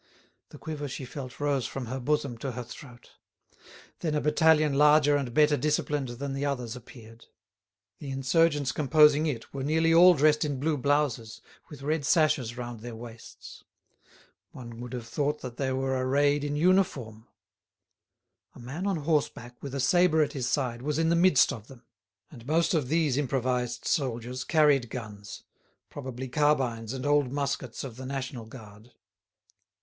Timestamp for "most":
22.47-22.73